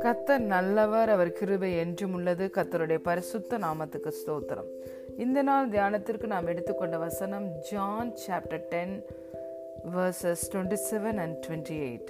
[0.00, 2.50] கத்தர் நல்லவர் அவர் கிருபை என்றும் உள்ளது.
[2.54, 4.66] கத்தருடைய பரிசுத்த நாமத்துக்கு ஸ்தோத்திரம்.
[5.18, 9.04] இந்த நாள் தியானத்திற்கு நாம் எடுத்துக்கொண்ட வசனம் John chapter ten
[9.96, 12.08] verses twenty seven and twenty eight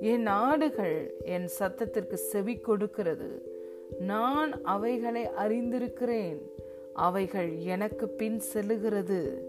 [0.00, 3.58] என் நாடுகள் என் சத்தத்திற்கு செவி கொடுக்கிறது.
[3.98, 6.38] நான் அவைகளை அறிந்திருக்கிறேன்.
[6.92, 9.48] அவைகள் எனக்கு பின் செல்லுகிறது.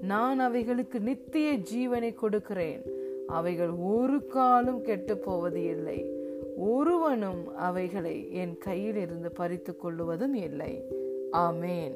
[0.00, 2.82] நான் அவைகளுக்கு நித்திய ஜீவனை கொடுக்கிறேன்.
[3.26, 6.10] அவைகள் ஒரு காலம் கெட்டு போவது இல்லை.
[6.56, 10.84] ஒருவனும் அவைகளை என் கையில் இருந்து பறித்து கொள்ளுவதும் இல்லை.
[11.32, 11.94] ஆமேன்.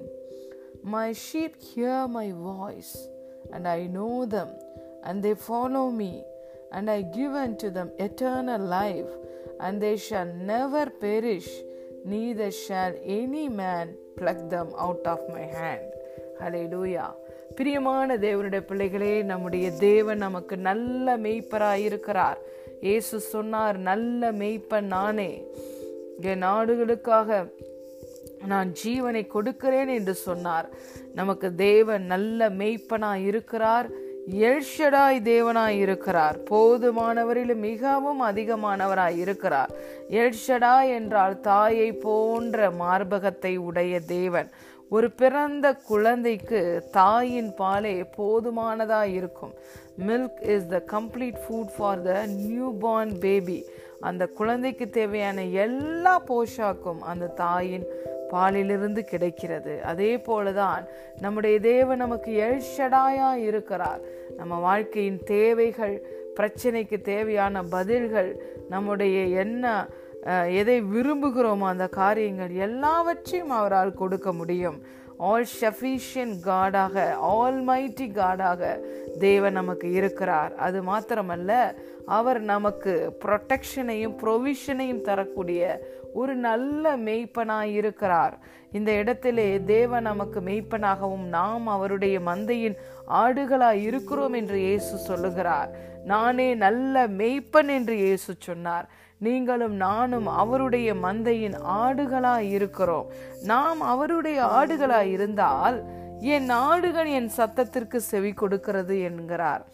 [0.83, 3.11] My sheep hear my voice
[3.51, 4.61] and I know them
[5.01, 6.23] and they follow me
[6.71, 9.13] and I give unto them eternal life
[9.59, 11.55] and they shall never perish
[12.05, 15.94] neither shall any man pluck them out of my hand
[16.41, 17.07] ஹலே லூயா
[17.57, 22.39] பிரியமான தேவனுடைய பிள்ளைகளே நம்முடைய தேவன் நமக்கு நல்ல மெய்ப்பராய் இருக்கிறார்
[22.81, 25.31] இயேசு சொன்னார் நல்ல மெய்ப்பன் நானே.
[26.21, 27.45] என் நாடுகளுக்காக
[28.47, 30.67] நான் ஜீவனை கொடுக்கிறேன் என்று சொன்னார்.
[31.15, 33.89] நமக்கு தேவன் நல்ல மெய்ப்பனாய் இருக்கிறார்
[34.51, 39.73] எல்ஷடாய் தேவனாய் இருக்கிறார் போதுமானவரிலும் மிகவும் அதிகமானவராய் இருக்கிறார்
[40.11, 44.49] எழ்ஷடா என்றால் தாயை போன்ற மார்பகத்தை உடைய தேவன்.
[44.95, 46.61] ஒரு பிறந்த குழந்தைக்கு
[46.97, 49.55] தாயின் பாலே போதுமானதாக இருக்கும்.
[50.07, 52.13] Milk is the complete food for the
[52.85, 53.59] newborn baby
[54.09, 57.87] அந்த குழந்தைக்கு தேவையான எல்லா போஷாக்கும் அந்த தாயின்
[58.33, 59.75] பாலிலிருந்து கிடைக்கிறது.
[59.93, 60.85] அதே போலதான்
[61.25, 64.03] நம்முடைய தேவன் நமக்கு எழ்ஷடாயா இருக்கிறார்.
[64.39, 65.97] நம்ம வாழ்க்கையின் தேவைகள்
[66.39, 68.31] பிரச்சனைக்கு தேவையான பதில்கள்
[68.69, 69.65] நம்முடைய என்ன
[70.61, 74.79] எதை விரும்புகிறோமோ அந்த காரியங்கள் எல்லாவற்றையும் அவரால் கொடுக்க முடியும்.
[75.19, 78.63] ஆல் ஷஃபிஷியன் காடாக ஆல் மைட்டி காடாக
[79.19, 80.55] தேவன் நமக்கு இருக்கிறார்.
[80.67, 81.53] அது மாத்திரமல்ல
[82.07, 82.93] அவர் நமக்கு
[83.25, 85.81] ப்ரொட்டெக்ஷனையும் ப்ரொவிஷனையும் தரக்கூடிய
[86.21, 88.35] ஒரு நல்ல மெய்ப்பனாய் இருக்கிறார்.
[88.79, 92.77] இந்த இடத்திலே தேவன் நமக்கு மெய்ப்பனாகவும் நாம் அவருடைய மந்தையின்
[93.23, 95.71] ஆடுகளாய் இருக்கிறோம் என்று இயேசு சொல்லுகிறார்.
[96.13, 98.87] நானே நல்ல மெய்ப்பன் என்று இயேசு சொன்னார்.
[99.27, 103.07] நீங்களும் நானும் அவருடைய மந்தையின் ஆடுகளாய் இருக்கிறோம்.
[103.53, 105.79] நாம் அவருடைய ஆடுகளாய் இருந்தால்
[106.35, 109.65] என் ஆடுகள் என் சத்தத்திற்கு செவி கொடுக்கிறது என்கிறார்.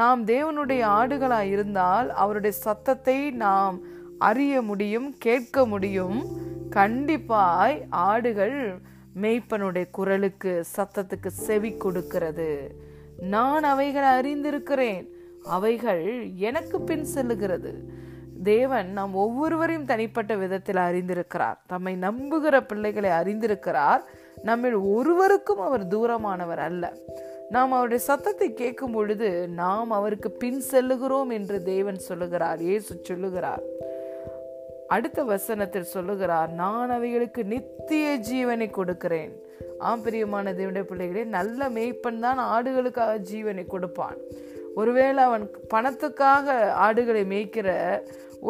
[0.00, 3.76] நாம் தேவனுடைய ஆடுகளாய் இருந்தால் அவருடைய சத்தத்தை நாம்
[4.22, 6.24] அறிய முடியும் கேட்க முடியும்.
[6.70, 8.78] கண்டிப்பாய் ஆடுகள்
[9.22, 12.50] மெய்ப்பனுடைய குரலுக்கு சத்தத்துக்கு செவி கொடுக்கிறது.
[13.20, 15.06] நான் அவைகளை அறிந்திருக்கிறேன்.
[15.44, 17.72] அவைகள் எனக்கு பின் செல்லுகிறது.
[18.42, 21.58] தேவன் நாம் ஒவ்வொருவரையும் தனிப்பட்ட விதத்தில் அறிந்திருக்கிறார்.
[21.66, 24.02] தம்மை நம்புகிற பிள்ளைகளை அறிந்திருக்கிறார்.
[24.42, 26.92] நம்மில் ஒருவருக்கும் அவர் தூரமானவர் அல்ல.
[27.50, 33.62] நாம் அவருடைய சத்தத்தை கேட்கும் பொழுது நாம் அவருக்கு பின் செல்லுகிறோம் என்று தேவன் சொல்லுகிறார் ஏசு சொல்லுகிறார்.
[34.94, 39.32] அடுத்த வசனத்தில் சொல்லுகிறார் நான் அவைகளுக்கு நித்திய ஜீவனை கொடுக்கிறேன்.
[39.88, 44.18] ஆம் பிரியமான தேவனுடைய பிள்ளைகளே நல்ல மேய்ப்பன் தான் ஆடுகளுக்காக ஜீவனை கொடுப்பான்.
[44.80, 45.44] ஒருவேளை அவன்
[45.74, 47.70] பணத்துக்காக ஆடுகளை மேய்க்கிற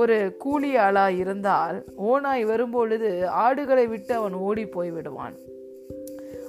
[0.01, 1.79] ஒரு கூலி ஆளாக இருந்தால்
[2.11, 3.11] ஓனாய் வரும்பொழுது
[3.45, 5.35] ஆடுகளை விட்டு அவன் ஓடி போய் விடுவான்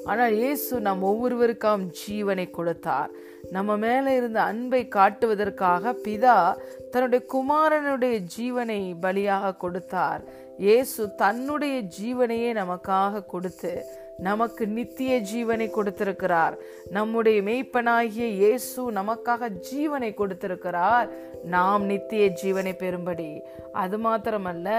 [0.06, 3.12] ஆனால் இயேசு நம் ஒவ்வொருவருக்கும் ஜீவனை கொடுத்தார்.
[3.56, 6.38] நம்ம மேலே இருந்த அன்பை காட்டுவதற்காக பிதா
[6.92, 10.24] தன்னுடைய குமாரனுடைய ஜீவனை பலியாக கொடுத்தார்.
[10.58, 13.74] இயேசு தன்னுடைய ஜீவனையே நமக்காக கொடுத்து
[14.28, 16.56] நமக்கு நித்திய ஜீவனை கொடுத்திருக்கிறார்.
[16.98, 21.08] நம்முடைய மெய்ப்பனாகிய இயேசு நமக்காக ஜீவனை கொடுத்திருக்கிறார்.
[21.56, 23.32] நாம் நித்திய ஜீவனை பெறும்படி.
[23.84, 24.70] அது மாத்திரமல்ல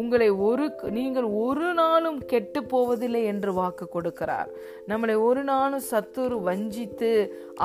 [0.00, 0.64] உங்களை ஒரு
[0.98, 4.50] நீங்கள் ஒரு நாளும் கெட்டு போவதில்லை என்று வாக்கு கொடுக்கிறார்.
[4.88, 7.10] நம்மளை ஒரு நாளும் சத்துரு வஞ்சித்து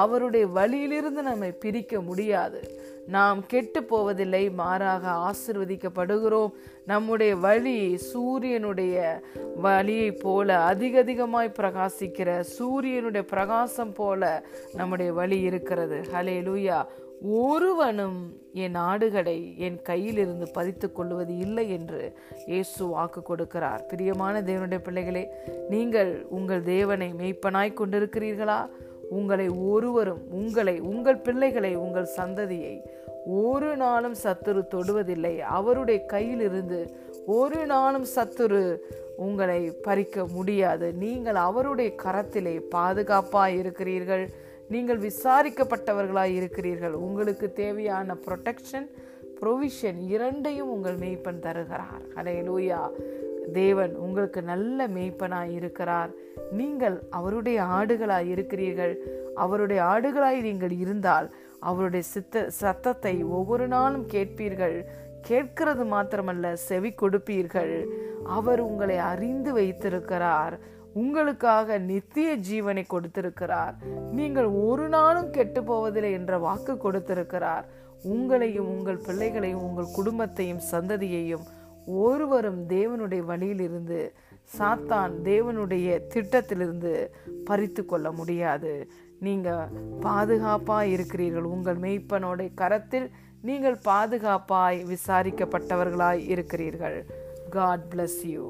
[0.04, 2.62] அவருடைய வழியிலிருந்து நம்மை பிரிக்க முடியாது.
[3.08, 6.54] நாம் கெட்டு போவதில்லை மாறாக ஆசிர்வதிக்கப்படுகிறோம்.
[6.86, 8.96] நம்முடைய வழி சூரியனுடைய
[9.56, 16.00] வழியை போல அதிக அதிகமாய் பிரகாசிக்கிற சூரியனுடைய பிரகாசம் போல நம்முடைய வழி இருக்கிறது.
[16.14, 16.80] ஹலே லூயா
[17.22, 22.14] ஒருவனும் என் ஆடுகளை என் கையிலிருந்து பறித்து கொள்வது இல்லை என்று
[22.46, 23.82] இயேசு வாக்கு கொடுக்கிறார்.
[23.88, 25.28] பிரியமான தேவனுடைய பிள்ளைகளே
[25.70, 28.66] நீங்கள் உங்கள் தேவனை மெய்ப்பனாய் கொண்டிருக்கிறீர்களா?
[29.10, 32.82] உங்களை ஒருவரும் உங்களை உங்கள் பிள்ளைகளை உங்கள் சந்ததியை
[33.26, 35.40] ஒரு நாளும் சத்துரு தொடுவதில்லை.
[35.40, 36.94] அவருடைய கையிலிருந்து
[37.26, 38.78] ஒரு நாளும் சத்துரு
[39.18, 40.94] உங்களை பறிக்க முடியாது.
[40.94, 44.30] நீங்கள் அவருடைய கரத்திலே பாதுகாப்பாக இருக்கிறீர்கள்
[44.70, 46.94] நீங்கள் விசாரிக்கப்பட்டவர்களாய் இருக்கிறீர்கள்.
[46.94, 48.88] உங்களுக்கு தேவையான ப்ரொடெக்ஷன்
[49.42, 52.04] ப்ரொவிஷன் இரண்டையும் உங்கள் மெய்ப்பன் தருகிறார்.
[52.16, 52.82] அலே லூயா
[53.54, 56.12] தேவன் உங்களுக்கு நல்ல மெய்ப்பனாய் இருக்கிறார்.
[56.52, 58.94] நீங்கள் அவருடைய ஆடுகளாய் இருக்கிறீர்கள்.
[59.36, 61.30] அவருடைய ஆடுகளாய் நீங்கள் இருந்தால்
[61.60, 64.78] அவருடைய சித்த சத்தத்தை ஒவ்வொரு நாளும் கேட்பீர்கள்.
[65.22, 67.74] கேட்கிறது மாத்திரமல்ல செவி கொடுப்பீர்கள்.
[68.38, 70.56] அவர் உங்களை அறிந்து வைத்திருக்கிறார்.
[70.94, 73.76] உங்களுக்காக நித்திய ஜீவனை கொடுத்திருக்கிறார்.
[74.12, 77.66] நீங்கள் ஒரு நாளும் கெட்டு போவதில்லை என்ற வாக்கு கொடுத்திருக்கிறார்.
[78.04, 81.46] உங்களையும் உங்கள் பிள்ளைகளையும் உங்கள் குடும்பத்தையும் சந்ததியையும்
[81.86, 84.14] ஒருவரும் தேவனுடைய வழியிலிருந்து
[84.58, 87.12] சாத்தான் தேவனுடைய திட்டத்திலிருந்து
[87.46, 88.88] பறித்து கொள்ள முடியாது.
[89.20, 89.72] நீங்கள்
[90.02, 91.44] பாதுகாப்பாக இருக்கிறீர்கள்.
[91.44, 93.12] உங்கள் மெய்ப்பனோடைய கரத்தில்
[93.42, 97.06] நீங்கள் பாதுகாப்பாய் விசாரிக்கப்பட்டவர்களாய் இருக்கிறீர்கள்.
[97.50, 98.44] God bless you